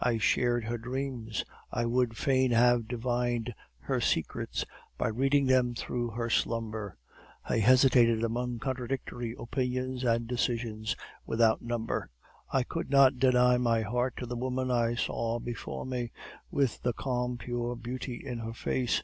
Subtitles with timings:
[0.00, 4.64] I shared her dreams; I would fain have divined her secrets
[4.96, 6.96] by reading them through her slumber.
[7.46, 12.08] I hesitated among contradictory opinions and decisions without number.
[12.50, 16.10] I could not deny my heart to the woman I saw before me,
[16.50, 19.02] with the calm, pure beauty in her face.